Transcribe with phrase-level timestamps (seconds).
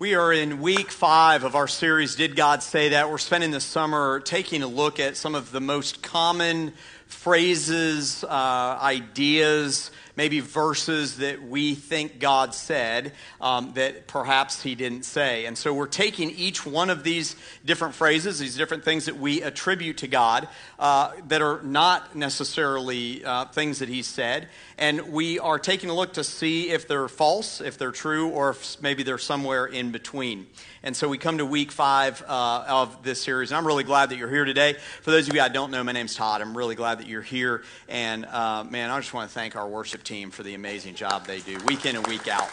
[0.00, 3.10] We are in week five of our series, Did God Say That?
[3.10, 6.72] We're spending the summer taking a look at some of the most common
[7.08, 15.04] phrases, uh, ideas, maybe verses that we think God said um, that perhaps He didn't
[15.04, 15.46] say.
[15.46, 19.42] And so we're taking each one of these different phrases, these different things that we
[19.42, 20.48] attribute to God
[20.80, 25.94] uh, that are not necessarily uh, things that He said, and we are taking a
[25.94, 29.92] look to see if they're false, if they're true, or if maybe they're somewhere in
[29.92, 30.48] between.
[30.82, 34.10] And so we come to week five uh, of this series, and I'm really glad
[34.10, 34.74] that you're here today.
[35.02, 36.40] For those of you I don't know, my name's Todd.
[36.40, 39.68] I'm really glad that you're here, and uh, man, I just want to thank our
[39.68, 42.48] worship team for the amazing job they do week in and week out.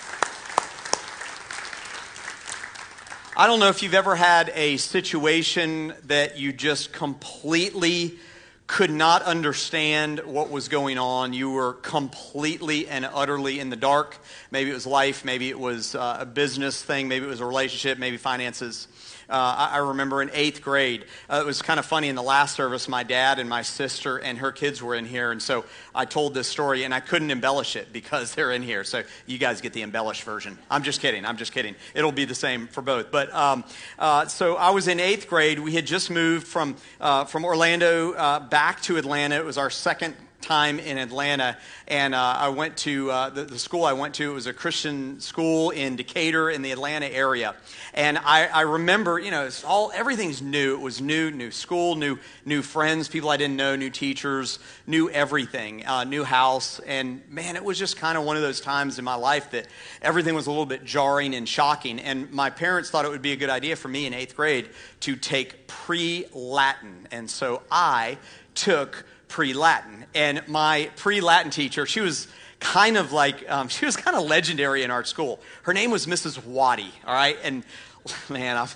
[3.38, 8.20] I don't know if you've ever had a situation that you just completely
[8.68, 11.32] could not understand what was going on.
[11.32, 14.18] You were completely and utterly in the dark.
[14.52, 17.46] Maybe it was life, maybe it was uh, a business thing, maybe it was a
[17.46, 18.90] relationship, maybe finances.
[19.30, 22.56] Uh, I, remember in eighth grade, uh, it was kind of funny in the last
[22.56, 25.32] service, my dad and my sister and her kids were in here.
[25.32, 28.84] And so I told this story and I couldn't embellish it because they're in here.
[28.84, 30.58] So you guys get the embellished version.
[30.70, 31.26] I'm just kidding.
[31.26, 31.76] I'm just kidding.
[31.94, 33.12] It'll be the same for both.
[33.12, 33.64] But um,
[33.98, 35.60] uh, so I was in eighth grade.
[35.60, 39.36] We had just moved from, uh, from Orlando uh, back to Atlanta.
[39.36, 40.16] It was our second
[40.46, 41.58] time in Atlanta,
[41.88, 44.30] and uh, I went to uh, the, the, school I went to.
[44.30, 47.56] It was a Christian school in Decatur in the Atlanta area,
[47.96, 50.76] and I, I remember, you know, all everything's new.
[50.76, 55.10] It was new, new school, new new friends, people I didn't know, new teachers, new
[55.10, 59.00] everything, uh, new house, and man, it was just kind of one of those times
[59.00, 59.68] in my life that
[60.04, 62.00] everything was a little bit jarring and shocking.
[62.00, 64.70] And my parents thought it would be a good idea for me in eighth grade
[65.02, 68.20] to take pre Latin, and so I
[68.54, 69.06] took
[69.36, 70.06] pre Latin.
[70.16, 72.30] And my pre Latin teacher, she was
[72.62, 75.42] kind of like, um, she was kind of legendary in our school.
[75.64, 76.42] Her name was Mrs.
[76.46, 77.38] Waddy, all right?
[77.44, 77.66] And
[78.30, 78.74] man, I've,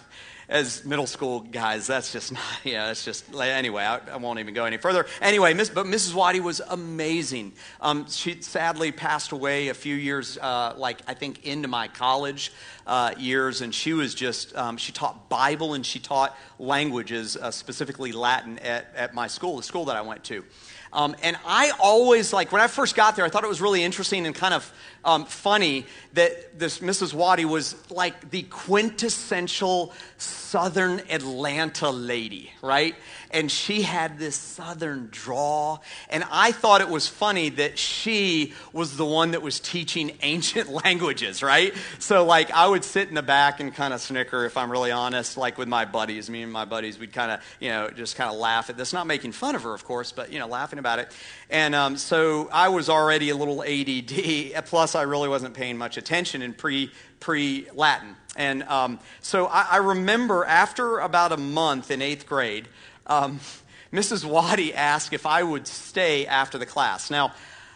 [0.50, 4.54] as middle school guys, that's just not, yeah, that's just, anyway, I, I won't even
[4.54, 5.06] go any further.
[5.22, 6.14] Anyway, Miss, but Mrs.
[6.14, 7.54] Waddy was amazing.
[7.80, 12.52] Um, she sadly passed away a few years, uh, like I think into my college
[12.88, 17.52] uh, years, and she was just, um, she taught Bible and she taught languages, uh,
[17.52, 20.44] specifically Latin, at, at my school, the school that I went to.
[20.92, 23.84] Um, and I always, like, when I first got there, I thought it was really
[23.84, 24.72] interesting and kind of
[25.06, 27.14] um, funny that this Mrs.
[27.14, 32.96] Waddy was like the quintessential southern Atlanta lady, right?
[33.32, 35.80] And she had this southern draw.
[36.10, 40.70] And I thought it was funny that she was the one that was teaching ancient
[40.70, 41.74] languages, right?
[42.00, 44.92] So, like, I would sit in the back and kind of snicker, if I'm really
[44.92, 46.30] honest, like with my buddies.
[46.30, 48.92] Me and my buddies, we'd kind of, you know, just kind of laugh at this.
[48.92, 51.12] Not making fun of her, of course, but, you know, laughing about it.
[51.50, 54.66] And um, so I was already a little ADD.
[54.66, 58.16] Plus, I really wasn't paying much attention in pre pre Latin.
[58.36, 62.68] And um, so I, I, remember after about a month in eighth grade,
[63.08, 63.40] um,
[63.94, 64.24] Mrs.
[64.24, 67.10] Waddy asked if I would stay after the class.
[67.10, 67.34] Now,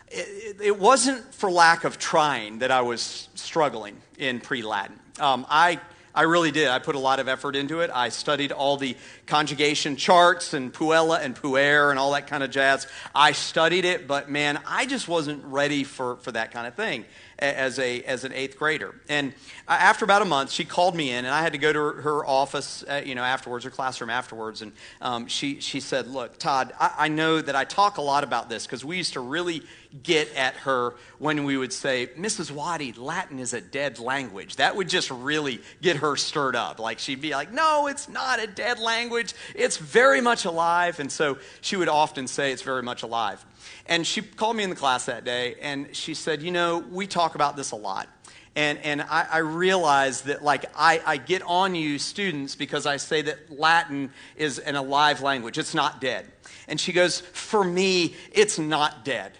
[0.09, 4.99] it, it wasn't for lack of trying that I was struggling in pre Latin.
[5.19, 5.79] Um, I
[6.15, 6.67] I really did.
[6.67, 7.89] I put a lot of effort into it.
[7.93, 12.51] I studied all the conjugation charts and puella and puer and all that kind of
[12.51, 12.87] jazz.
[13.15, 17.05] I studied it, but man, I just wasn't ready for, for that kind of thing
[17.39, 18.95] as, a, as an eighth grader.
[19.09, 19.33] And
[19.67, 22.01] after about a month, she called me in, and I had to go to her,
[22.01, 24.61] her office, uh, you know, afterwards, her classroom afterwards.
[24.61, 28.23] And um, she, she said, Look, Todd, I, I know that I talk a lot
[28.23, 29.63] about this because we used to really
[30.01, 32.49] get at her when we would say, Mrs.
[32.49, 34.55] Waddy, Latin is a dead language.
[34.55, 36.79] That would just really get her stirred up.
[36.79, 39.33] Like she'd be like, No, it's not a dead language.
[39.53, 40.99] It's very much alive.
[40.99, 43.45] And so she would often say, It's very much alive.
[43.85, 47.05] And she called me in the class that day and she said, You know, we
[47.05, 48.07] talk about this a lot.
[48.55, 52.97] And, and I, I realize that, like, I, I get on you students because I
[52.97, 55.57] say that Latin is an alive language.
[55.57, 56.31] It's not dead.
[56.67, 59.31] And she goes, For me, it's not dead.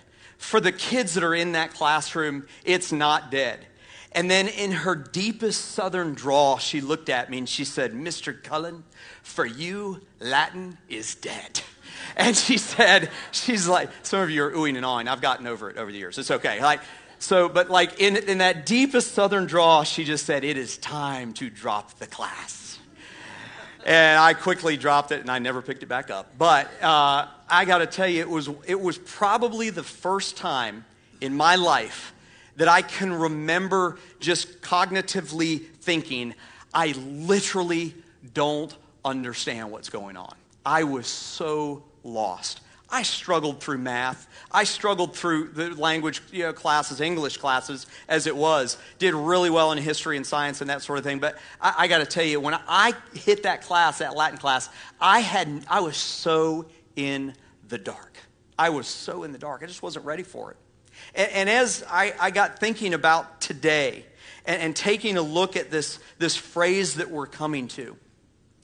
[0.44, 3.66] For the kids that are in that classroom, it's not dead.
[4.12, 8.44] And then in her deepest southern drawl, she looked at me and she said, Mr.
[8.44, 8.84] Cullen,
[9.23, 11.62] for you, Latin is dead.
[12.17, 15.08] And she said, she's like, some of you are oohing and awing.
[15.08, 16.17] I've gotten over it over the years.
[16.17, 16.62] It's okay.
[16.62, 16.82] Like,
[17.17, 21.34] so, but like in, in that deepest southern drawl, she just said, it is time
[21.35, 22.78] to drop the class.
[23.85, 26.38] And I quickly dropped it and I never picked it back up.
[26.38, 30.85] But uh, I got to tell you, it was, it was probably the first time
[31.22, 32.14] in my life
[32.56, 36.35] that I can remember just cognitively thinking,
[36.74, 37.94] I literally
[38.34, 40.36] don't understand what's going on.
[40.66, 42.62] I was so lost.
[42.93, 44.28] I struggled through math.
[44.51, 48.78] I struggled through the language you know, classes, English classes, as it was.
[48.99, 51.17] Did really well in history and science and that sort of thing.
[51.17, 54.69] But I, I got to tell you, when I hit that class, that Latin class,
[55.01, 57.34] I had I was so in
[57.67, 58.16] the dark.
[58.59, 59.63] I was so in the dark.
[59.63, 60.57] I just wasn't ready for it.
[61.16, 64.05] And, and as I, I, got thinking about today
[64.45, 67.97] and, and taking a look at this, this phrase that we're coming to,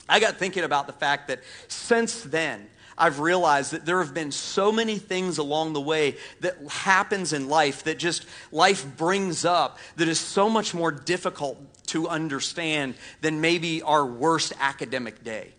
[0.07, 2.69] I got thinking about the fact that since then,
[3.00, 7.48] I've realized that there have been so many things along the way that happens in
[7.48, 11.57] life that just life brings up that is so much more difficult
[11.88, 15.54] to understand than maybe our worst academic day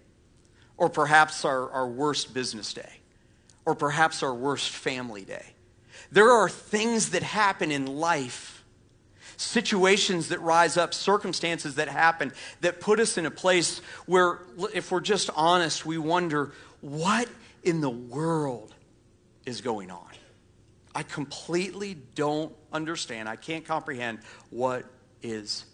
[0.76, 3.00] or perhaps our, our worst business day
[3.64, 5.46] or perhaps our worst family day.
[6.12, 8.64] There are things that happen in life,
[9.36, 14.40] situations that rise up, circumstances that happen that put us in a place where,
[14.74, 17.28] if we're just honest, we wonder what
[17.62, 18.74] in the world
[19.46, 20.06] is going on?
[20.94, 23.28] I completely don't understand.
[23.28, 24.84] I can't comprehend what
[25.22, 25.64] is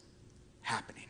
[0.63, 1.05] happening.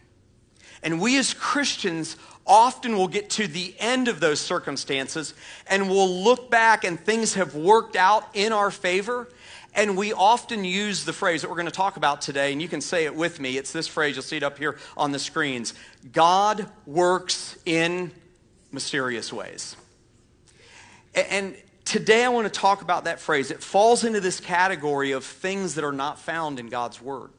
[0.82, 2.16] And we as Christians
[2.46, 5.34] often will get to the end of those circumstances
[5.66, 9.28] and we'll look back and things have worked out in our favor.
[9.74, 12.68] And we often use the phrase that we're going to talk about today, and you
[12.68, 13.58] can say it with me.
[13.58, 15.74] It's this phrase, you'll see it up here on the screens
[16.12, 18.10] God works in
[18.72, 19.76] mysterious ways.
[21.16, 23.50] And today I want to talk about that phrase.
[23.50, 27.30] It falls into this category of things that are not found in God's Word.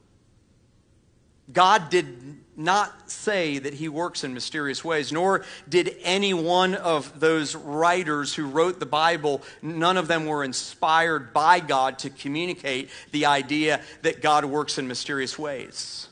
[1.54, 7.20] God did not say that he works in mysterious ways, nor did any one of
[7.20, 12.90] those writers who wrote the Bible, none of them were inspired by God to communicate
[13.12, 16.10] the idea that God works in mysterious ways.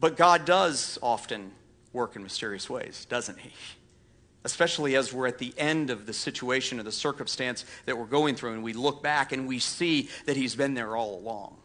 [0.00, 1.52] But God does often
[1.92, 3.52] work in mysterious ways, doesn't he?
[4.46, 8.36] Especially as we're at the end of the situation or the circumstance that we're going
[8.36, 11.56] through, and we look back and we see that he's been there all along.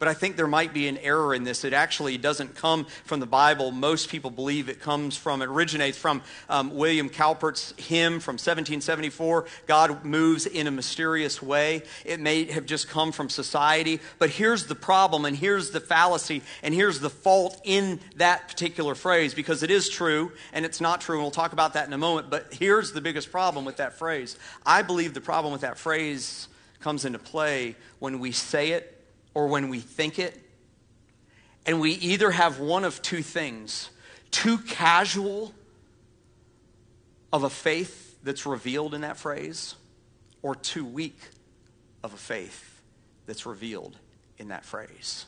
[0.00, 1.62] But I think there might be an error in this.
[1.62, 3.70] It actually doesn't come from the Bible.
[3.70, 9.44] Most people believe it comes from, it originates from um, William Cowper's hymn from 1774
[9.66, 11.82] God moves in a mysterious way.
[12.06, 14.00] It may have just come from society.
[14.18, 18.94] But here's the problem, and here's the fallacy, and here's the fault in that particular
[18.94, 21.92] phrase because it is true and it's not true, and we'll talk about that in
[21.92, 22.30] a moment.
[22.30, 24.38] But here's the biggest problem with that phrase.
[24.64, 26.48] I believe the problem with that phrase
[26.80, 28.96] comes into play when we say it
[29.34, 30.38] or when we think it.
[31.66, 33.90] And we either have one of two things
[34.30, 35.52] too casual
[37.32, 39.74] of a faith that's revealed in that phrase,
[40.42, 41.18] or too weak
[42.02, 42.80] of a faith
[43.26, 43.96] that's revealed
[44.38, 45.26] in that phrase.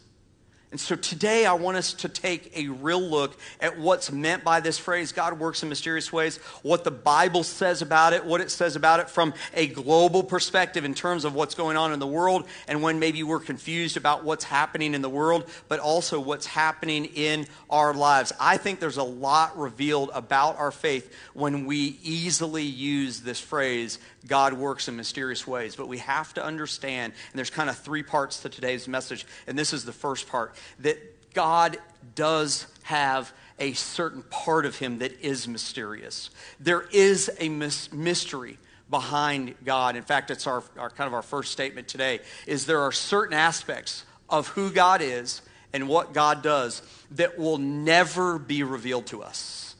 [0.72, 4.60] And so today I want us to take a real look at what's meant by
[4.60, 8.50] this phrase, God works in mysterious ways, what the Bible says about it, what it
[8.50, 12.06] says about it from a global perspective in terms of what's going on in the
[12.06, 16.46] world, and when maybe we're confused about what's happening in the world, but also what's
[16.46, 18.32] happening in our lives.
[18.40, 23.98] I think there's a lot revealed about our faith when we easily use this phrase,
[24.26, 25.76] God works in mysterious ways.
[25.76, 29.58] But we have to understand, and there's kind of three parts to today's message, and
[29.58, 31.78] this is the first part, that God
[32.14, 36.30] does have a certain part of him that is mysterious.
[36.58, 38.58] There is a mystery
[38.90, 39.96] behind God.
[39.96, 43.34] In fact, it's our, our kind of our first statement today is there are certain
[43.34, 45.42] aspects of who God is
[45.72, 46.82] and what God does
[47.12, 49.74] that will never be revealed to us.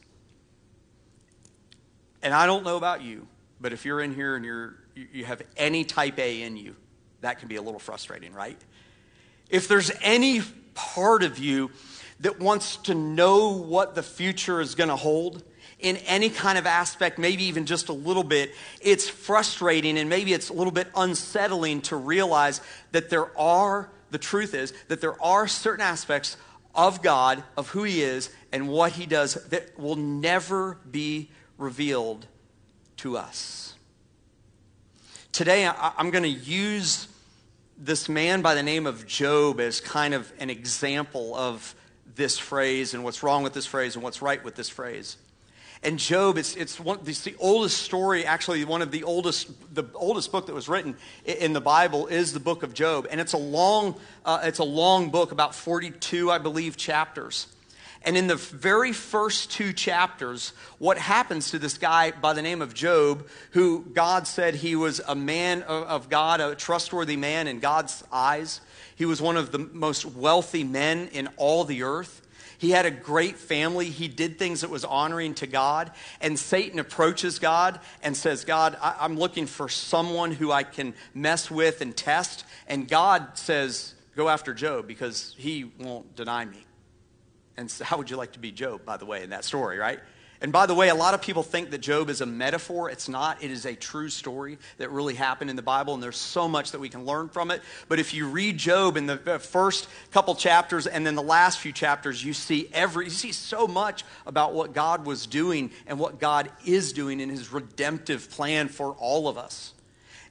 [2.21, 3.27] And I don't know about you,
[3.63, 6.75] but if you're in here and you're, you have any type A in you,
[7.21, 8.59] that can be a little frustrating, right?
[9.49, 10.41] If there's any
[10.73, 11.71] part of you
[12.19, 15.43] that wants to know what the future is going to hold
[15.79, 18.51] in any kind of aspect, maybe even just a little bit,
[18.81, 22.59] it's frustrating and maybe it's a little bit unsettling to realize
[22.91, 26.35] that there are, the truth is, that there are certain aspects
[26.75, 32.27] of God, of who He is, and what He does that will never be revealed
[33.03, 33.75] to us.
[35.33, 37.09] Today, I'm going to use
[37.77, 41.75] this man by the name of Job as kind of an example of
[42.15, 45.17] this phrase and what's wrong with this phrase and what's right with this phrase.
[45.83, 49.83] And Job, it's, it's, one, it's the oldest story, actually, one of the oldest, the
[49.95, 50.95] oldest book that was written
[51.25, 53.05] in the Bible is the book of Job.
[53.11, 57.52] And it's a long, uh, it's a long book, about 42, I believe, chapters.
[58.05, 62.61] And in the very first two chapters, what happens to this guy by the name
[62.61, 67.59] of Job, who God said he was a man of God, a trustworthy man in
[67.59, 68.59] God's eyes?
[68.95, 72.21] He was one of the most wealthy men in all the earth.
[72.57, 73.89] He had a great family.
[73.89, 75.91] He did things that was honoring to God.
[76.21, 80.93] And Satan approaches God and says, God, I- am looking for someone who I can
[81.13, 82.45] mess with and test.
[82.67, 86.65] And God says, Go after Job because he won't deny me.
[87.57, 89.77] And so how would you like to be Job, by the way, in that story,
[89.77, 89.99] right?
[90.43, 92.89] And by the way, a lot of people think that Job is a metaphor.
[92.89, 93.41] It's not.
[93.41, 96.71] It is a true story that really happened in the Bible, and there's so much
[96.71, 97.61] that we can learn from it.
[97.87, 101.59] But if you read Job in the uh, first couple chapters and then the last
[101.59, 105.97] few chapters, you see every you see so much about what God was doing and
[105.97, 109.73] what God is doing in his redemptive plan for all of us.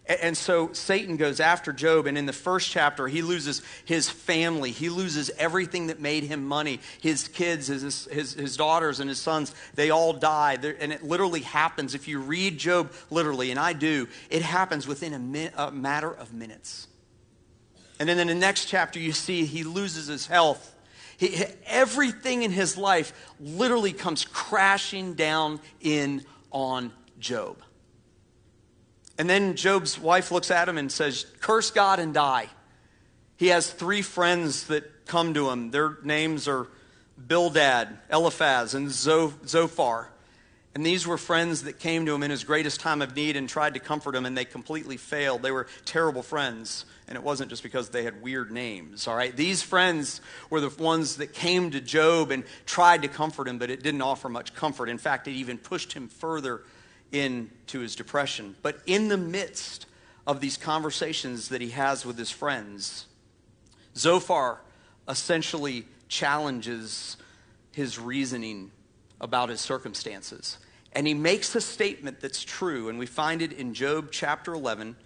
[0.07, 4.73] And so Satan goes after Job, and in the first chapter, he loses his family.
[4.73, 6.81] He loses everything that made him money.
[7.01, 10.59] His kids, his, his, his daughters, and his sons, they all die.
[10.81, 11.95] and it literally happens.
[11.95, 16.13] If you read Job literally, and I do, it happens within a, mi- a matter
[16.13, 16.89] of minutes.
[18.01, 20.75] And then in the next chapter, you see he loses his health.
[21.17, 27.59] He, everything in his life literally comes crashing down in on Job.
[29.23, 32.49] And then Job's wife looks at him and says, Curse God and die.
[33.37, 35.71] He has three friends that come to him.
[35.71, 36.67] Their names are
[37.25, 40.11] Bildad, Eliphaz, and Zophar.
[40.75, 43.49] And these were friends that came to him in his greatest time of need and
[43.49, 45.43] tried to comfort him, and they completely failed.
[45.43, 49.37] They were terrible friends, and it wasn't just because they had weird names, all right?
[49.37, 53.71] These friends were the ones that came to Job and tried to comfort him, but
[53.71, 54.89] it didn't offer much comfort.
[54.89, 56.63] In fact, it even pushed him further
[57.13, 58.57] into his depression.
[58.63, 59.87] But in the midst
[60.27, 63.07] of these conversations that he has with his friends,
[63.97, 64.61] Zophar
[65.09, 67.17] essentially challenges
[67.73, 68.71] his reasoning
[69.21, 70.59] about his circumstances.
[70.93, 74.97] And he makes a statement that's true, and we find it in Job chapter 11,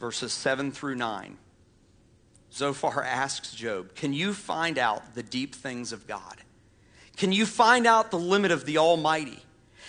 [0.00, 1.36] verses 7 through 9.
[2.52, 6.40] Zophar asks Job, Can you find out the deep things of God?
[7.16, 9.42] Can you find out the limit of the Almighty?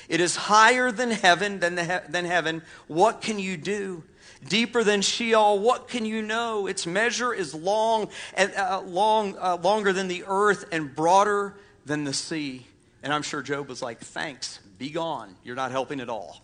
[0.07, 2.61] It is higher than heaven, than, the, than heaven.
[2.87, 4.03] What can you do?
[4.47, 6.67] Deeper than Sheol, what can you know?
[6.67, 12.03] Its measure is long and uh, long, uh, longer than the earth and broader than
[12.03, 12.65] the sea.
[13.03, 15.35] And I'm sure Job was like, "Thanks, be gone.
[15.43, 16.43] You're not helping at all."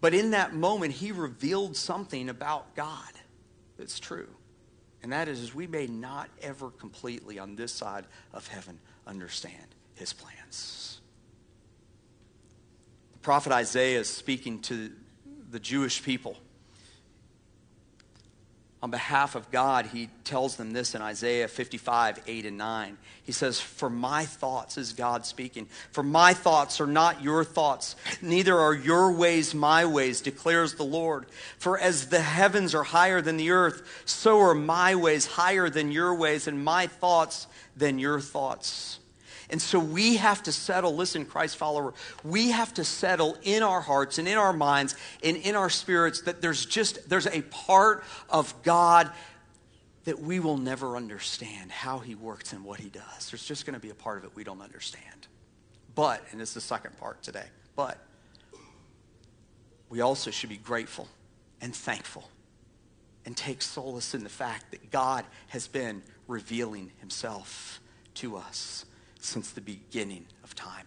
[0.00, 3.12] But in that moment, he revealed something about God
[3.78, 4.28] that's true.
[5.02, 10.12] And that is, we may not ever completely on this side of heaven understand his
[10.12, 10.95] plans
[13.26, 14.92] prophet Isaiah is speaking to
[15.50, 16.36] the Jewish people.
[18.84, 22.96] On behalf of God, he tells them this in Isaiah 55, 8 and 9.
[23.24, 27.96] He says, For my thoughts, is God speaking, for my thoughts are not your thoughts,
[28.22, 31.26] neither are your ways my ways, declares the Lord.
[31.58, 35.90] For as the heavens are higher than the earth, so are my ways higher than
[35.90, 39.00] your ways, and my thoughts than your thoughts.
[39.50, 43.80] And so we have to settle, listen, Christ follower, we have to settle in our
[43.80, 48.02] hearts and in our minds and in our spirits that there's just, there's a part
[48.28, 49.10] of God
[50.04, 53.30] that we will never understand how he works and what he does.
[53.30, 55.26] There's just going to be a part of it we don't understand.
[55.94, 57.98] But, and it's the second part today, but
[59.88, 61.08] we also should be grateful
[61.60, 62.28] and thankful
[63.24, 67.80] and take solace in the fact that God has been revealing himself
[68.14, 68.84] to us
[69.20, 70.86] since the beginning of time.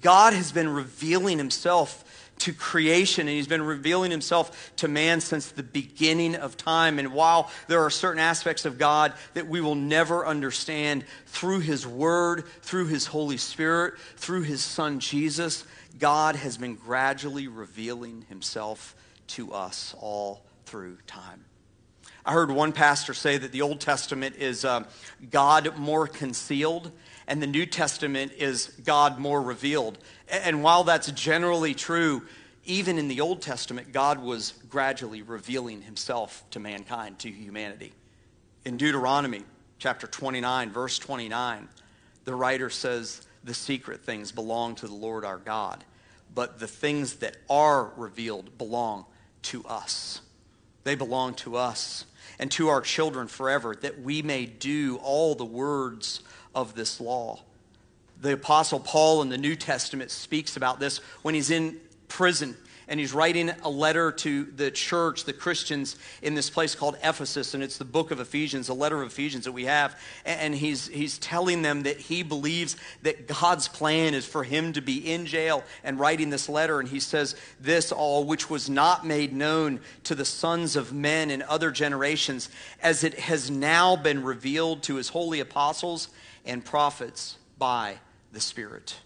[0.00, 2.04] God has been revealing himself
[2.38, 6.98] to creation and he's been revealing himself to man since the beginning of time.
[6.98, 11.86] And while there are certain aspects of God that we will never understand through his
[11.86, 15.64] word, through his Holy Spirit, through his son Jesus,
[15.98, 18.96] God has been gradually revealing himself
[19.28, 21.44] to us all through time.
[22.24, 24.84] I heard one pastor say that the Old Testament is uh,
[25.30, 26.92] God more concealed
[27.26, 29.98] and the New Testament is God more revealed.
[30.28, 32.22] And while that's generally true,
[32.64, 37.92] even in the Old Testament, God was gradually revealing himself to mankind, to humanity.
[38.64, 39.42] In Deuteronomy
[39.78, 41.68] chapter 29, verse 29,
[42.24, 45.84] the writer says, The secret things belong to the Lord our God,
[46.34, 49.06] but the things that are revealed belong
[49.42, 50.20] to us.
[50.84, 52.04] They belong to us
[52.42, 56.22] and to our children forever, that we may do all the words
[56.56, 57.40] of this law.
[58.20, 62.56] The Apostle Paul in the New Testament speaks about this when he's in prison
[62.92, 67.54] and he's writing a letter to the church, the Christians in this place called Ephesus,
[67.54, 69.98] and it's the book of Ephesians, the letter of Ephesians that we have.
[70.26, 74.82] And he's, he's telling them that he believes that God's plan is for him to
[74.82, 76.80] be in jail and writing this letter.
[76.80, 81.30] And he says, This all which was not made known to the sons of men
[81.30, 82.50] in other generations,
[82.82, 86.08] as it has now been revealed to his holy apostles
[86.44, 88.00] and prophets by
[88.32, 88.96] the Spirit.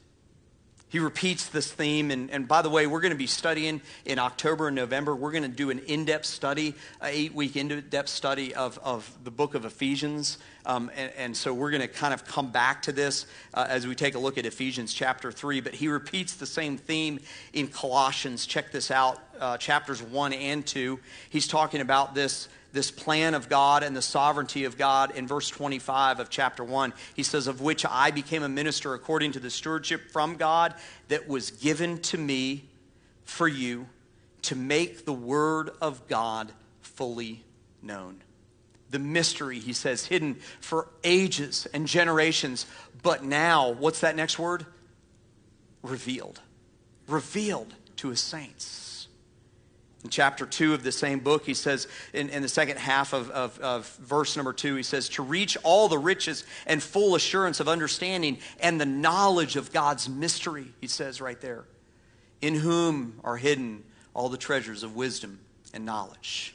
[0.88, 2.10] He repeats this theme.
[2.10, 5.16] And, and by the way, we're going to be studying in October and November.
[5.16, 8.78] We're going to do an in depth study, an eight week in depth study of,
[8.82, 10.38] of the book of Ephesians.
[10.64, 13.86] Um, and, and, so we're going to kind of come back to this uh, as
[13.86, 15.60] we take a look at Ephesians chapter 3.
[15.60, 17.20] But he repeats the same theme
[17.52, 18.46] in Colossians.
[18.46, 20.98] Check this out uh, chapters 1 and 2.
[21.30, 25.48] He's talking about this this plan of God and the sovereignty of God in verse
[25.48, 26.92] 25 of chapter 1.
[27.14, 30.74] He says, Of which I became a minister according to the stewardship from God
[31.08, 32.68] that was given to me
[33.24, 33.88] for you
[34.42, 36.52] to make the word of God
[36.82, 37.42] fully
[37.82, 38.22] known.
[38.90, 42.66] The mystery, he says, hidden for ages and generations,
[43.02, 44.66] but now, what's that next word?
[45.82, 46.40] Revealed.
[47.08, 48.85] Revealed to his saints.
[50.04, 53.30] In chapter 2 of the same book, he says, in, in the second half of,
[53.30, 57.60] of, of, verse number 2, he says, To reach all the riches and full assurance
[57.60, 61.64] of understanding and the knowledge of God's mystery, he says right there,
[62.40, 63.82] in whom are hidden
[64.14, 65.40] all the treasures of wisdom
[65.74, 66.54] and knowledge.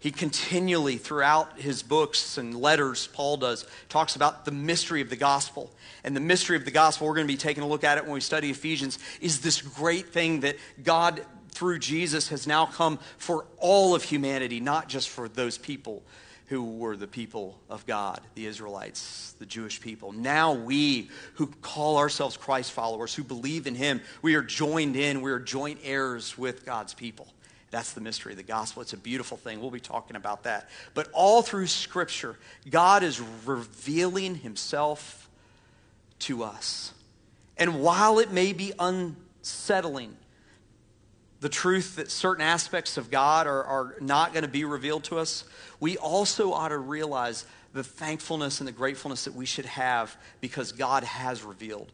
[0.00, 5.16] He continually, throughout his books and letters, Paul does, talks about the mystery of the
[5.16, 5.70] gospel.
[6.02, 8.04] And the mystery of the gospel, we're going to be taking a look at it
[8.04, 12.98] when we study Ephesians, is this great thing that God, through Jesus, has now come
[13.18, 16.02] for all of humanity, not just for those people
[16.46, 20.12] who were the people of God, the Israelites, the Jewish people.
[20.12, 25.20] Now we who call ourselves Christ followers, who believe in Him, we are joined in,
[25.20, 27.28] we are joint heirs with God's people.
[27.70, 28.82] That's the mystery of the gospel.
[28.82, 29.60] It's a beautiful thing.
[29.60, 30.68] We'll be talking about that.
[30.94, 32.36] But all through Scripture,
[32.68, 35.28] God is revealing Himself
[36.20, 36.92] to us.
[37.56, 40.16] And while it may be unsettling,
[41.40, 45.18] the truth that certain aspects of God are, are not going to be revealed to
[45.18, 45.44] us,
[45.78, 50.72] we also ought to realize the thankfulness and the gratefulness that we should have because
[50.72, 51.92] God has revealed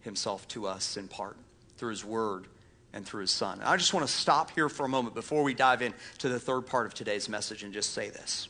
[0.00, 1.36] himself to us in part
[1.76, 2.46] through his word
[2.92, 3.60] and through his son.
[3.60, 6.40] And I just want to stop here for a moment before we dive into the
[6.40, 8.48] third part of today's message and just say this.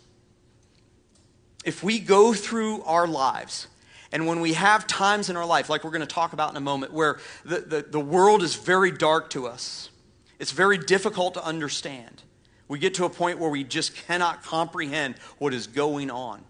[1.65, 3.67] If we go through our lives
[4.13, 6.57] and when we have times in our life, like we're going to talk about in
[6.57, 9.91] a moment, where the, the, the, world is very dark to us,
[10.39, 12.23] it's very difficult to understand.
[12.67, 16.43] We get to a point where we just cannot comprehend what is going on.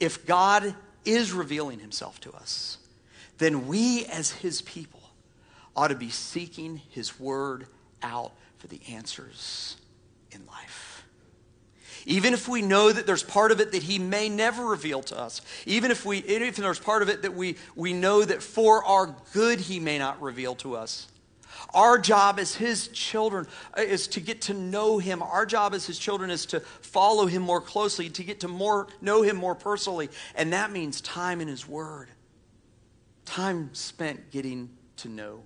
[0.00, 0.74] If God
[1.04, 2.78] is revealing himself to us,
[3.38, 4.95] then we as his people
[5.76, 7.66] ought to be seeking his word
[8.02, 9.76] out for the answers
[10.32, 11.04] in life.
[12.06, 15.18] Even if we know that there's part of it that he may never reveal to
[15.18, 18.42] us, even if, we, even if there's part of it that we, we know that
[18.42, 21.08] for our good he may not reveal to us.
[21.74, 25.22] Our job as his children uh, is to get to know him.
[25.22, 28.86] Our job as his children is to follow him more closely, to get to more
[29.00, 30.08] know him more personally.
[30.34, 32.08] And that means time in his word.
[33.24, 35.42] Time spent getting to know.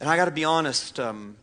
[0.00, 1.36] And I got to be honest, um,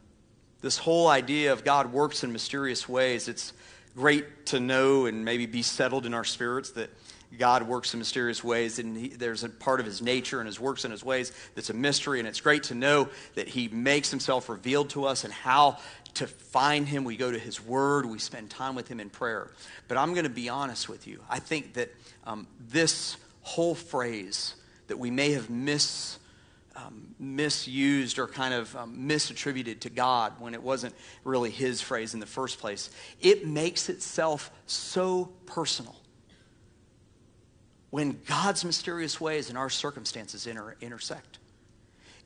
[0.61, 3.27] this whole idea of God works in mysterious ways.
[3.27, 3.53] It's
[3.95, 6.89] great to know and maybe be settled in our spirits that
[7.37, 10.59] God works in mysterious ways, and he, there's a part of his nature and his
[10.59, 12.19] works and his ways that's a mystery.
[12.19, 15.77] And it's great to know that he makes himself revealed to us and how
[16.15, 17.05] to find him.
[17.05, 19.49] We go to his word, we spend time with him in prayer.
[19.87, 21.23] But I'm going to be honest with you.
[21.29, 21.89] I think that
[22.25, 24.55] um, this whole phrase
[24.87, 26.19] that we may have missed
[26.75, 32.13] um, misused or kind of um, misattributed to God when it wasn't really his phrase
[32.13, 32.89] in the first place.
[33.19, 35.95] It makes itself so personal
[37.89, 41.39] when God's mysterious ways and our circumstances inter- intersect.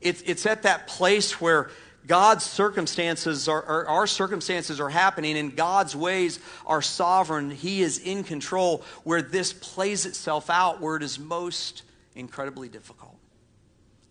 [0.00, 1.70] It's, it's at that place where
[2.06, 7.50] God's circumstances are, are, our circumstances are happening and God's ways are sovereign.
[7.50, 11.82] He is in control where this plays itself out where it is most
[12.14, 13.15] incredibly difficult.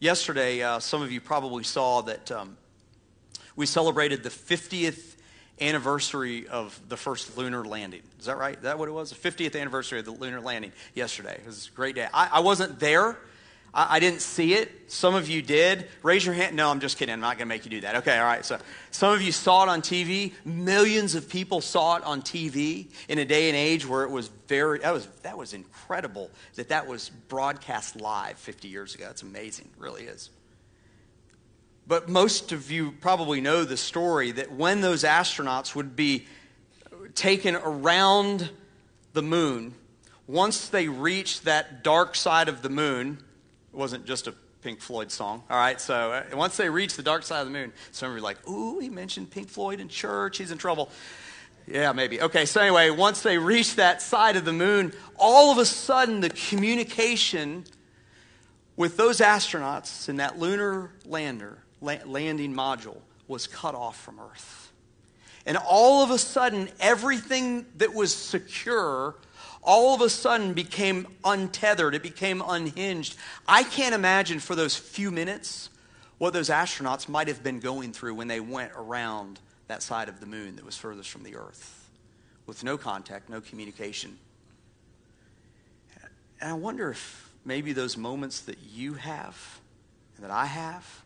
[0.06, 2.58] Yesterday, uh, some of you probably saw that um,
[3.56, 5.16] we celebrated the 50th
[5.60, 8.04] anniversary of the first lunar landing.
[8.20, 8.56] Is that right?
[8.56, 9.10] Is that what it was?
[9.10, 11.34] The 50th anniversary of the lunar landing yesterday.
[11.34, 12.08] It was a great day.
[12.14, 13.18] I, I wasn't there.
[13.76, 14.72] I, I, didn't see it.
[14.88, 15.88] Some of you did.
[16.02, 16.56] Raise your hand.
[16.56, 17.14] No, I'm just kidding.
[17.14, 17.98] I'm not going to make you do that.
[17.98, 18.46] Okay, all right.
[18.46, 18.58] So
[18.92, 20.34] some of you saw it on TV.
[20.46, 24.30] Millions of people saw it on TV in a day and age where it was
[24.48, 29.08] very, that was, that was incredible that that was broadcast live 50 years ago.
[29.12, 29.70] It's amazing.
[29.76, 30.30] It really is.
[31.88, 36.26] But most of you probably know the story that when those astronauts would be
[37.14, 38.50] taken around
[39.14, 39.76] the moon,
[40.28, 43.20] once they reached that dark side of the moon,
[43.76, 45.44] it wasn't just a Pink Floyd song.
[45.50, 48.16] All right, so uh, once they reach the dark side of the moon, some of
[48.16, 50.38] you are like, ooh, he mentioned Pink Floyd in church.
[50.38, 50.90] He's in trouble.
[51.68, 52.22] Yeah, maybe.
[52.22, 56.22] Okay, so anyway, once they reached that side of the moon, all of a sudden
[56.22, 57.66] the communication
[58.78, 64.72] with those astronauts in that lunar lander, la- landing module was cut off from Earth.
[65.46, 69.16] And all of a sudden, everything that was secure
[69.66, 71.96] all of a sudden became untethered.
[71.96, 73.18] It became unhinged.
[73.48, 75.70] I can't imagine for those few minutes
[76.18, 80.20] what those astronauts might have been going through when they went around that side of
[80.20, 81.90] the moon that was furthest from the earth
[82.46, 84.18] with no contact, no communication.
[86.40, 89.60] And I wonder if maybe those moments that you have
[90.16, 91.04] and that I have,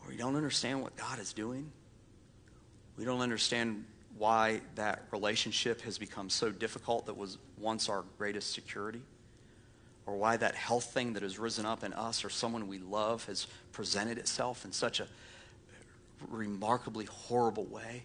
[0.00, 1.70] where you don't understand what God is doing,
[2.96, 3.84] we don't understand
[4.16, 9.02] why that relationship has become so difficult that was once our greatest security,
[10.06, 13.26] or why that health thing that has risen up in us or someone we love
[13.26, 15.06] has presented itself in such a
[16.30, 18.04] remarkably horrible way.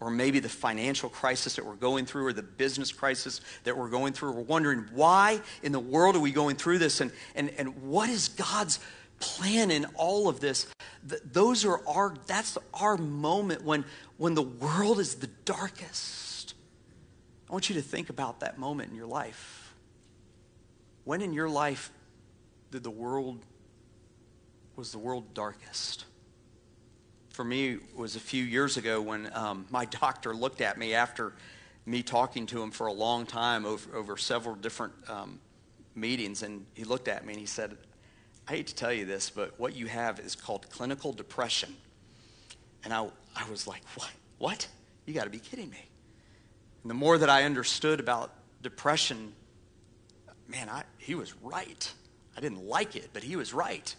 [0.00, 3.88] Or maybe the financial crisis that we're going through, or the business crisis that we're
[3.88, 4.32] going through.
[4.32, 8.10] We're wondering why in the world are we going through this, and, and, and what
[8.10, 8.80] is God's
[9.18, 10.66] plan in all of this?
[11.04, 13.84] those are our, that's our moment when,
[14.16, 16.33] when the world is the darkest.
[17.54, 19.76] I want you to think about that moment in your life.
[21.04, 21.92] When in your life
[22.72, 23.38] did the world,
[24.74, 26.04] was the world darkest?
[27.28, 31.32] For me, was a few years ago when um, my doctor looked at me after
[31.86, 35.38] me talking to him for a long time over, over several different um,
[35.94, 37.76] meetings, and he looked at me and he said,
[38.48, 41.72] I hate to tell you this, but what you have is called clinical depression.
[42.82, 44.10] And I, I was like, what?
[44.38, 44.66] What?
[45.06, 45.88] You got to be kidding me.
[46.84, 48.30] And the more that I understood about
[48.62, 49.32] depression,
[50.46, 51.92] man, I, he was right.
[52.36, 53.94] I didn't like it, but he was right.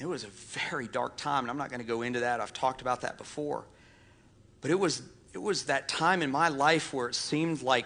[0.00, 2.40] It was a very dark time, and I'm not going to go into that.
[2.40, 3.64] I've talked about that before.
[4.62, 5.02] But it was,
[5.34, 7.84] it was that time in my life where it seemed like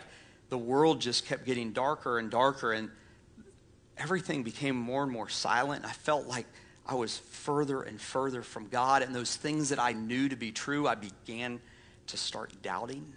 [0.49, 2.89] the world just kept getting darker and darker, and
[3.99, 5.85] everything became more and more silent.
[5.85, 6.47] I felt like
[6.87, 10.53] I was further and further from God, and those things that I knew to be
[10.53, 11.61] true, I began
[12.07, 13.13] to start doubting.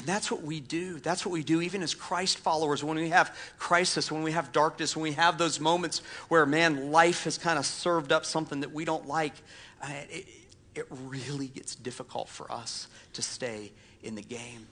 [0.00, 0.98] And that's what we do.
[0.98, 4.50] That's what we do even as Christ followers when we have crisis, when we have
[4.50, 8.60] darkness, when we have those moments where, man, life has kind of served up something
[8.60, 9.34] that we don't like.
[9.82, 10.26] Uh, it,
[10.74, 14.66] it really gets difficult for us to stay in the game.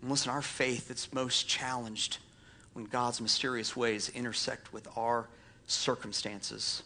[0.00, 2.16] And listen, our faith is most challenged
[2.72, 5.28] when God's mysterious ways intersect with our
[5.66, 6.82] circumstances.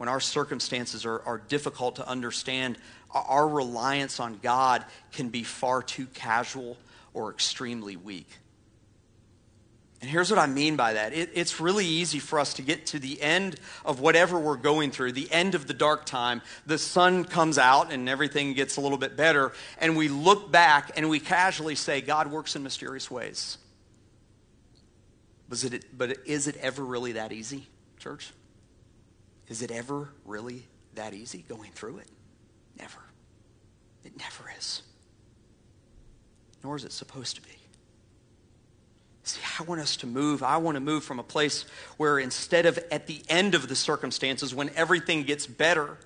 [0.00, 2.78] When our circumstances are, are difficult to understand,
[3.10, 4.82] our reliance on God
[5.12, 6.78] can be far too casual
[7.12, 8.26] or extremely weak.
[10.00, 12.86] And here's what I mean by that it, it's really easy for us to get
[12.86, 16.40] to the end of whatever we're going through, the end of the dark time.
[16.64, 19.52] The sun comes out and everything gets a little bit better.
[19.82, 23.58] And we look back and we casually say, God works in mysterious ways.
[25.50, 27.66] Was it, but is it ever really that easy,
[27.98, 28.32] church?
[29.50, 30.62] Is it ever really
[30.94, 32.08] that easy going through it?
[32.78, 33.00] Never.
[34.04, 34.82] It never is.
[36.62, 37.48] Nor is it supposed to be.
[39.24, 40.42] See, I want us to move.
[40.42, 43.76] I want to move from a place where instead of at the end of the
[43.76, 45.98] circumstances, when everything gets better,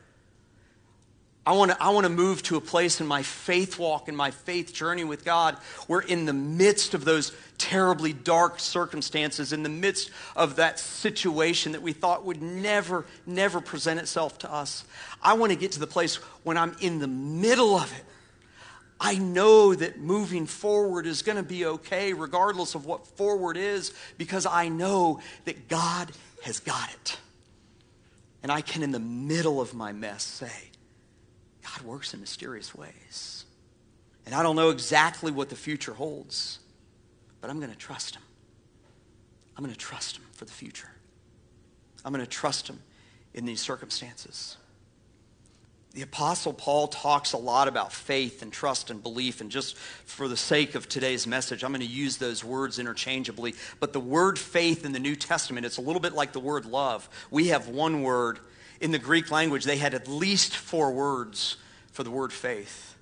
[1.46, 4.16] I want, to, I want to move to a place in my faith walk, in
[4.16, 7.32] my faith journey with God, where in the midst of those
[7.64, 13.58] terribly dark circumstances, in the midst of that situation that we thought would never, never
[13.58, 14.84] present itself to us,
[15.22, 18.04] I want to get to the place when I'm in the middle of it.
[19.00, 23.94] I know that moving forward is going to be okay, regardless of what forward is,
[24.18, 27.16] because I know that God has got it.
[28.42, 30.70] And I can, in the middle of my mess, say,
[31.62, 33.46] God works in mysterious ways.
[34.26, 36.58] And I don't know exactly what the future holds,
[37.44, 38.22] but I'm going to trust Him.
[39.54, 40.88] I'm going to trust Him for the future.
[42.02, 42.78] I'm going to trust Him
[43.34, 44.56] in these circumstances.
[45.92, 50.26] The Apostle Paul talks a lot about faith and trust and belief, and just for
[50.26, 53.54] the sake of today's message, I'm going to use those words interchangeably.
[53.78, 56.64] But the word faith in the New Testament, it's a little bit like the word
[56.64, 57.06] love.
[57.30, 58.38] We have one word
[58.80, 61.58] in the Greek language, they had at least four words
[61.92, 62.93] for the word faith.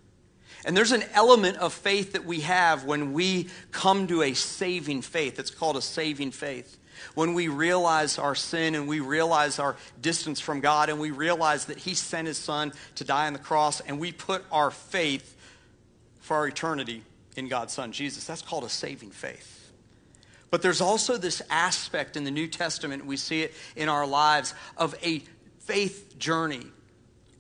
[0.65, 5.03] And there's an element of faith that we have when we come to a saving
[5.03, 5.39] faith.
[5.39, 6.79] It's called a saving faith.
[7.15, 11.65] When we realize our sin and we realize our distance from God and we realize
[11.65, 15.37] that He sent His Son to die on the cross and we put our faith
[16.21, 17.03] for our eternity
[17.37, 18.25] in God's Son, Jesus.
[18.25, 19.73] That's called a saving faith.
[20.51, 24.55] But there's also this aspect in the New Testament, we see it in our lives,
[24.77, 25.23] of a
[25.61, 26.67] faith journey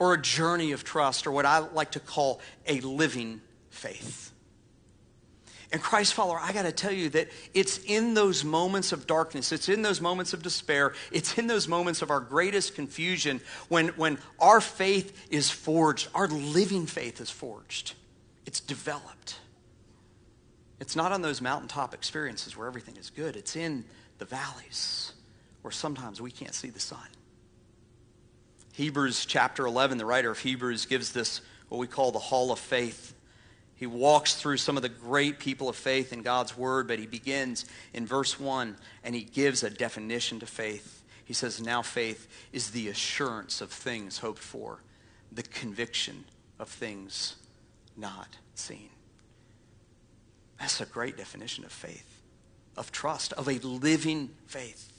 [0.02, 4.32] or a journey of trust, or what I like to call a living faith.
[5.70, 9.52] And Christ follower, I got to tell you that it's in those moments of darkness,
[9.52, 13.90] it's in those moments of despair, it's in those moments of our greatest confusion when,
[13.90, 17.94] when our faith is forged, our living faith is forged,
[18.44, 19.38] it's developed.
[20.80, 23.84] It's not on those mountaintop experiences where everything is good, it's in
[24.18, 25.12] the valleys
[25.60, 27.06] where sometimes we can't see the sun.
[28.72, 32.58] Hebrews chapter 11, the writer of Hebrews gives this what we call the hall of
[32.58, 33.14] faith
[33.82, 37.06] he walks through some of the great people of faith in God's word, but he
[37.06, 41.02] begins in verse 1 and he gives a definition to faith.
[41.24, 44.84] He says, Now faith is the assurance of things hoped for,
[45.32, 46.22] the conviction
[46.60, 47.34] of things
[47.96, 48.90] not seen.
[50.60, 52.22] That's a great definition of faith,
[52.76, 54.91] of trust, of a living faith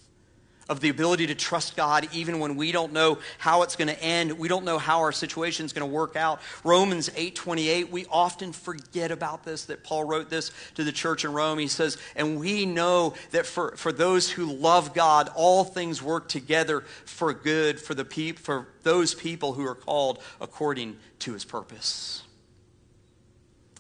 [0.69, 4.02] of the ability to trust God even when we don't know how it's going to
[4.02, 4.32] end.
[4.34, 6.41] We don't know how our situation is going to work out.
[6.63, 11.34] Romans 8:28, we often forget about this that Paul wrote this to the church in
[11.34, 11.60] Rome.
[11.60, 16.30] He says, "And we know that for, for those who love God, all things work
[16.30, 21.43] together for good for the peop, for those people who are called according to his
[21.45, 22.23] purpose."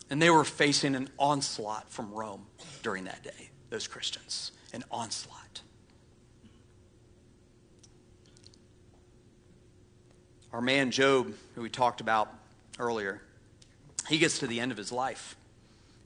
[0.09, 2.45] And they were facing an onslaught from Rome
[2.83, 5.61] during that day, those Christians, an onslaught.
[10.53, 12.31] Our man Job, who we talked about
[12.79, 13.21] earlier,
[14.07, 15.35] he gets to the end of his life.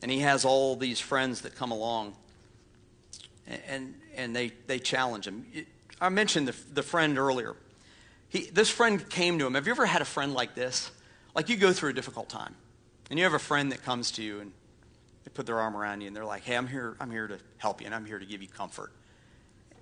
[0.02, 2.16] And he has all these friends that come along
[3.68, 5.46] and, and they, they challenge him.
[6.00, 7.56] I mentioned the, the friend earlier.
[8.30, 9.54] He, this friend came to him.
[9.56, 10.92] Have you ever had a friend like this?
[11.34, 12.56] Like you go through a difficult time,
[13.10, 14.52] and you have a friend that comes to you and
[15.24, 16.96] they put their arm around you and they're like, "Hey, I'm here.
[17.00, 18.92] I'm here to help you, and I'm here to give you comfort."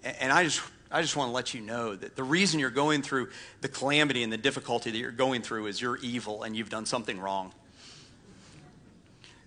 [0.03, 0.61] And, and I just
[0.95, 3.27] I just want to let you know that the reason you're going through
[3.59, 6.85] the calamity and the difficulty that you're going through is you're evil and you've done
[6.85, 7.51] something wrong.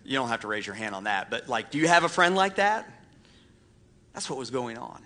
[0.05, 2.09] You don't have to raise your hand on that, but like, do you have a
[2.11, 2.87] friend like that?
[4.13, 5.01] That's what was going on.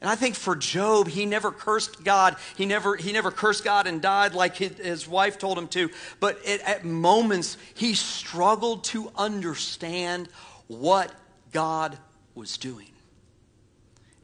[0.00, 2.36] And I think for Job, he never cursed God.
[2.56, 5.90] He never, he never cursed God and died like his, wife told him to.
[6.20, 10.28] But it, at moments, he struggled to understand
[10.68, 11.12] what
[11.50, 11.98] God
[12.36, 12.90] was doing.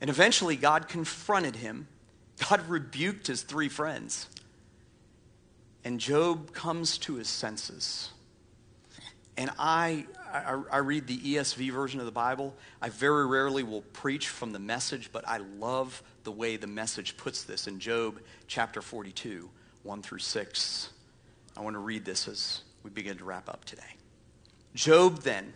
[0.00, 1.88] And eventually, God confronted him.
[2.48, 4.28] God rebuked his three friends.
[5.84, 8.10] And Job comes to his senses.
[9.36, 12.54] And I, I, I, read the ESV version of the Bible.
[12.80, 17.16] I very rarely will preach from the message, but I love the way the message
[17.16, 19.50] puts this in Job chapter 42,
[19.82, 20.88] 1 through 6.
[21.56, 23.82] I want to read this as we begin to wrap up today.
[24.74, 25.52] Job then,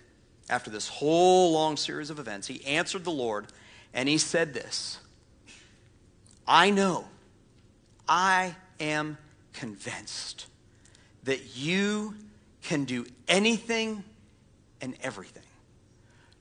[0.50, 3.46] after this whole long series of events, he answered the Lord
[3.94, 4.98] and he said this
[6.46, 7.04] I know,
[8.08, 9.18] I am
[9.52, 10.46] convinced
[11.24, 12.14] that you
[12.62, 14.02] can do anything
[14.80, 15.42] and everything.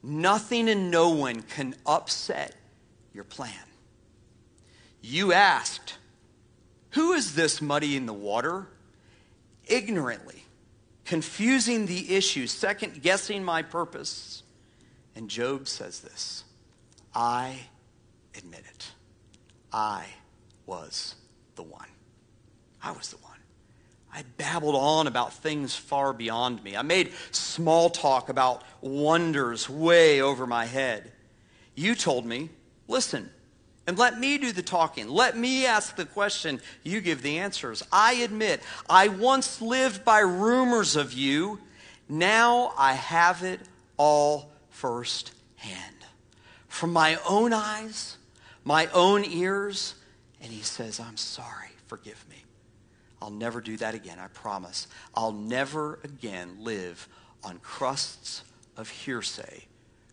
[0.03, 2.55] Nothing and no one can upset
[3.13, 3.51] your plan.
[5.01, 5.95] You asked,
[6.91, 8.67] Who is this muddy in the water?
[9.67, 10.45] Ignorantly,
[11.03, 14.43] confusing the issue, second guessing my purpose.
[15.15, 16.43] And Job says this
[17.13, 17.59] I
[18.35, 18.91] admit it.
[19.71, 20.05] I
[20.65, 21.15] was
[21.55, 21.87] the one.
[22.81, 23.37] I was the one.
[24.13, 26.75] I babbled on about things far beyond me.
[26.75, 31.11] I made small talk about wonders way over my head.
[31.75, 32.49] You told me,
[32.87, 33.29] listen,
[33.85, 35.07] and let me do the talking.
[35.07, 36.59] Let me ask the question.
[36.83, 37.83] You give the answers.
[37.91, 41.59] I admit, I once lived by rumors of you.
[42.09, 43.61] Now I have it
[43.97, 45.96] all firsthand
[46.67, 48.17] from my own eyes,
[48.63, 49.95] my own ears.
[50.41, 52.43] And he says, I'm sorry, forgive me.
[53.21, 54.87] I'll never do that again, I promise.
[55.15, 57.07] I'll never again live
[57.43, 58.43] on crusts
[58.75, 59.65] of hearsay,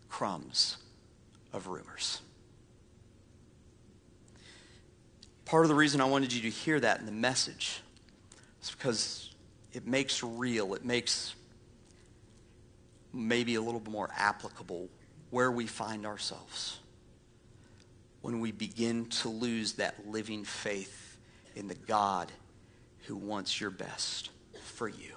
[0.09, 0.79] crumbs
[1.53, 2.23] of rumors.
[5.45, 7.83] Part of the reason I wanted you to hear that in the message
[8.63, 9.31] is because
[9.75, 11.35] it makes real, it makes
[13.13, 14.89] maybe a little bit more applicable
[15.35, 16.79] where we find ourselves
[18.21, 21.19] when we begin to lose that living faith
[21.57, 22.31] in the God
[23.07, 24.31] who wants your best
[24.63, 25.11] for you.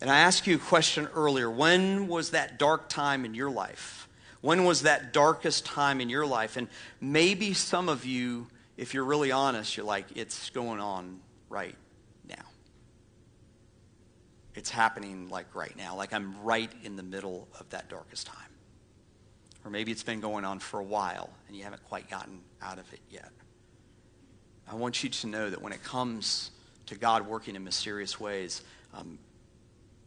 [0.00, 1.48] And I asked you a question earlier.
[1.48, 4.08] When was that dark time in your life?
[4.40, 6.56] When was that darkest time in your life?
[6.56, 6.66] And
[7.00, 11.76] maybe some of you, if you're really honest, you're like, it's going on right
[14.60, 18.36] it's happening like right now, like I'm right in the middle of that darkest time.
[19.64, 22.78] Or maybe it's been going on for a while and you haven't quite gotten out
[22.78, 23.30] of it yet.
[24.70, 26.50] I want you to know that when it comes
[26.88, 28.60] to God working in mysterious ways,
[28.92, 29.18] um,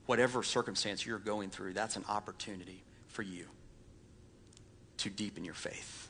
[0.06, 3.48] whatever circumstance you're going through, that's an opportunity for you
[4.98, 6.03] to deepen your faith,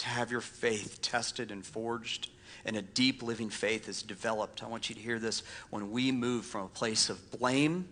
[0.00, 2.28] to have your faith tested and forged,
[2.64, 4.62] and a deep living faith is developed.
[4.62, 5.42] I want you to hear this.
[5.70, 7.88] When we move from a place of blame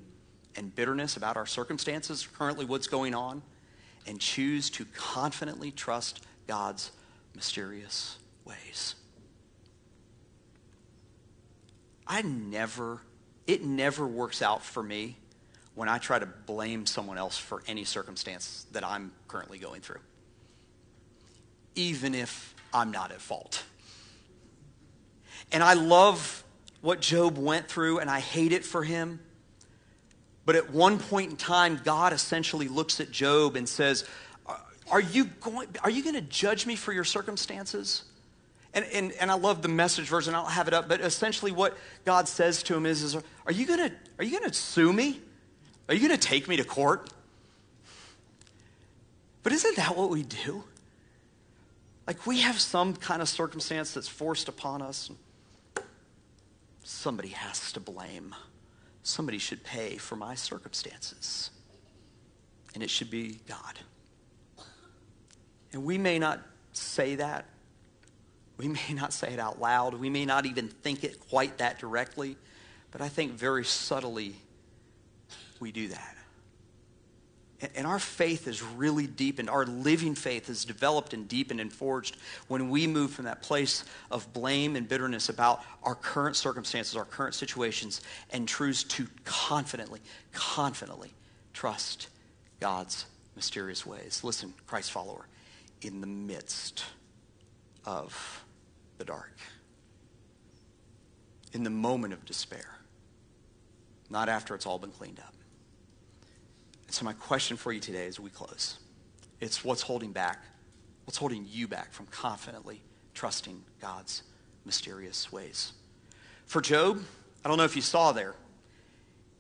[0.57, 3.43] and bitterness about our circumstances, currently what's going on,
[4.07, 6.91] and choose to confidently trust God's
[7.35, 8.95] mysterious ways.
[12.07, 13.03] I never,
[13.47, 15.19] it never works out for me
[15.75, 20.01] when I try to blame someone else for any circumstance that I'm currently going through,
[21.79, 23.63] even if I'm not at fault.
[25.53, 26.45] And I love
[26.81, 29.21] what Job went through, and I hate it for him.
[30.45, 34.05] But at one point in time, God essentially looks at Job and says,
[34.91, 38.03] Are you going, are you going to judge me for your circumstances?
[38.75, 40.35] And, and, and I love the message version.
[40.35, 40.89] I'll have it up.
[40.89, 44.39] But essentially, what God says to him is, is Are you going to are you
[44.39, 45.21] going to sue me?
[45.89, 47.09] Are you going to take me to court?
[49.43, 50.65] But isn't that what we do?
[52.09, 55.11] Like we have some kind of circumstance that's forced upon us.
[56.83, 58.35] Somebody has to blame.
[59.03, 61.51] Somebody should pay for my circumstances.
[62.73, 63.79] And it should be God.
[65.75, 66.41] And we may not
[66.73, 67.45] say that.
[68.57, 69.93] We may not say it out loud.
[69.93, 72.39] We may not even think it quite that directly.
[72.91, 74.35] But I think very subtly
[75.61, 76.18] we do that.
[77.75, 79.51] And our faith is really deepened.
[79.51, 82.17] Our living faith is developed and deepened and forged
[82.47, 87.05] when we move from that place of blame and bitterness about our current circumstances, our
[87.05, 90.01] current situations, and choose to confidently,
[90.33, 91.13] confidently
[91.53, 92.09] trust
[92.61, 94.23] God's mysterious ways.
[94.23, 95.27] Listen, Christ follower,
[95.83, 96.85] in the midst
[97.85, 98.45] of
[98.99, 99.37] the dark,
[101.53, 102.79] in the moment of despair,
[104.11, 105.35] not after it's all been cleaned up.
[106.91, 108.79] So, my question for you today as we close
[109.41, 110.45] it's what's holding back?
[111.05, 112.83] What's holding you back from confidently
[113.15, 114.23] trusting God's
[114.65, 115.73] mysterious ways?
[116.47, 117.03] For Job,
[117.45, 118.35] I don't know if you saw there,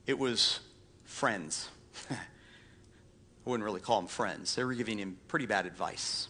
[0.07, 0.61] it was
[1.05, 1.69] friends.
[2.11, 2.17] I
[3.45, 4.55] wouldn't really call them friends.
[4.55, 6.29] They were giving him pretty bad advice.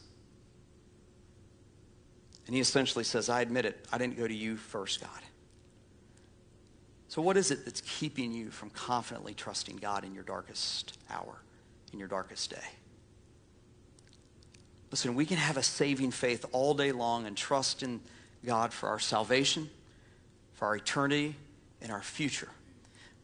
[2.47, 5.11] And he essentially says, I admit it, I didn't go to you first, God.
[7.09, 11.41] So, what is it that's keeping you from confidently trusting God in your darkest hour,
[11.93, 12.67] in your darkest day?
[14.91, 18.01] Listen, we can have a saving faith all day long and trust in
[18.45, 19.71] God for our salvation,
[20.53, 21.35] for our eternity,
[21.81, 22.49] and our future.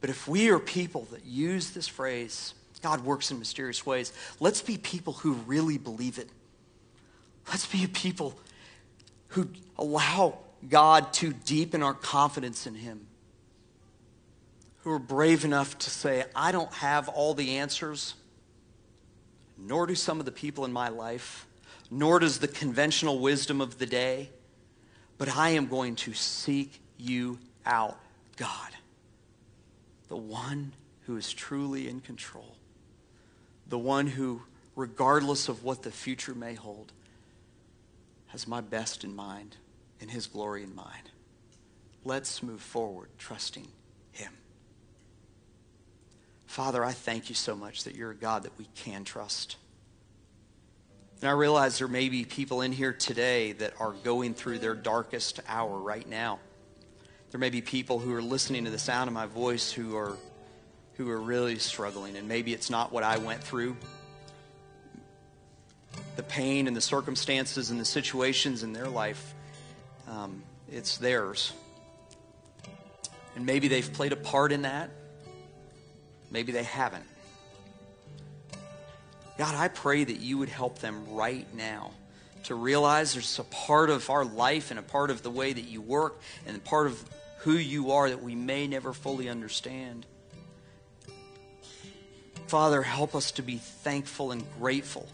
[0.01, 4.63] But if we are people that use this phrase, God works in mysterious ways, let's
[4.63, 6.29] be people who really believe it.
[7.49, 8.39] Let's be people
[9.29, 13.07] who allow God to deepen our confidence in Him
[14.85, 18.15] who are brave enough to say, I don't have all the answers,
[19.57, 21.47] nor do some of the people in my life,
[21.91, 24.29] nor does the conventional wisdom of the day,
[25.17, 27.99] but I am going to seek you out,
[28.37, 28.73] God,
[30.09, 30.73] the one
[31.07, 32.57] who is truly in control,
[33.67, 34.43] the one who,
[34.77, 36.93] regardless of what the future may hold,
[38.27, 39.57] has my best in mind
[39.99, 41.11] and his glory in mind.
[42.05, 43.69] Let's move forward trusting
[44.13, 44.33] him.
[46.55, 49.57] Father, I thank you so much that you're a God that we can trust.
[51.21, 54.77] And I realize there may be people in here today that are going through their
[54.77, 56.39] darkest hour right now.
[57.33, 60.17] There may be people who are listening to the sound of my voice who are
[60.93, 63.77] who are really struggling and maybe it's not what I went through.
[66.15, 69.35] The pain and the circumstances and the situations in their life,
[70.07, 71.53] um, it's theirs.
[73.35, 74.91] And maybe they've played a part in that.
[76.35, 77.05] Maybe they haven't.
[79.39, 81.93] God, I pray that you would help them right now
[82.45, 85.63] to realize there's a part of our life and a part of the way that
[85.63, 87.01] you work and a part of
[87.39, 90.07] who you are that we may never fully understand.
[92.49, 95.09] Father, help us to be thankful and grateful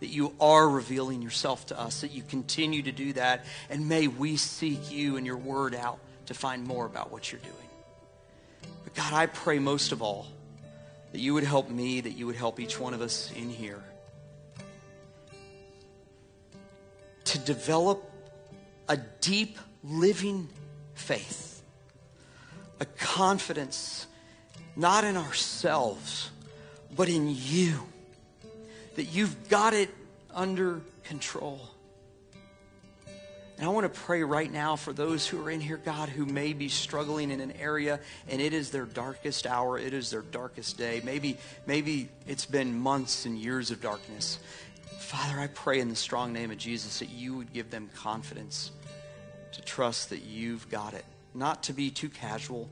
[0.00, 4.08] that you are revealing yourself to us, that you continue to do that, and may
[4.08, 7.54] we seek you and your word out to find more about what you're doing.
[8.84, 10.26] But God, I pray most of all
[11.16, 13.82] that you would help me, that you would help each one of us in here
[17.24, 18.12] to develop
[18.86, 20.46] a deep, living
[20.92, 21.62] faith,
[22.80, 24.06] a confidence
[24.76, 26.30] not in ourselves,
[26.94, 27.80] but in you,
[28.96, 29.88] that you've got it
[30.34, 31.70] under control.
[33.58, 36.26] And I want to pray right now for those who are in here, God, who
[36.26, 40.20] may be struggling in an area and it is their darkest hour, it is their
[40.22, 41.00] darkest day.
[41.02, 44.38] Maybe, maybe it's been months and years of darkness.
[44.98, 48.72] Father, I pray in the strong name of Jesus that you would give them confidence
[49.52, 52.68] to trust that you've got it, not to be too casual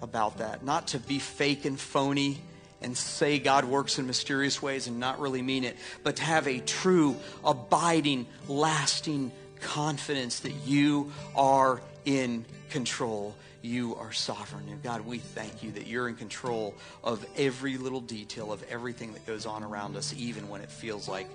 [0.00, 2.38] about that, not to be fake and phony
[2.80, 6.46] and say God works in mysterious ways and not really mean it, but to have
[6.46, 13.34] a true, abiding, lasting confidence that you are in control.
[13.62, 14.68] You are sovereign.
[14.68, 19.12] And God, we thank you that you're in control of every little detail of everything
[19.14, 21.28] that goes on around us, even when it feels like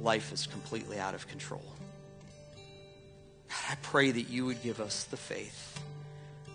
[0.00, 1.64] life is completely out of control.
[3.48, 5.80] God, I pray that you would give us the faith,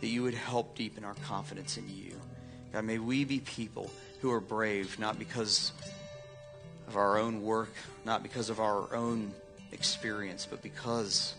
[0.02, 2.20] that you would help deepen our confidence in you.
[2.74, 3.90] God, may we be people
[4.22, 5.72] who are brave, not because
[6.88, 7.74] of our own work,
[8.06, 9.34] not because of our own
[9.72, 11.36] experience, but because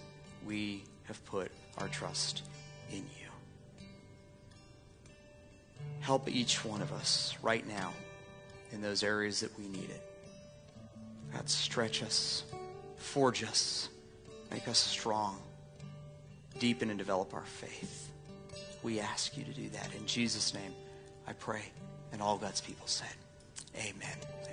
[0.47, 2.43] we have put our trust
[2.91, 3.28] in you.
[6.01, 7.93] Help each one of us right now
[8.72, 10.03] in those areas that we need it.
[11.33, 12.45] God, stretch us,
[12.97, 13.89] forge us,
[14.51, 15.39] make us strong,
[16.59, 18.11] deepen and develop our faith.
[18.83, 19.89] We ask you to do that.
[19.97, 20.74] In Jesus' name,
[21.26, 21.62] I pray.
[22.12, 23.09] And all God's people said,
[23.76, 24.51] Amen.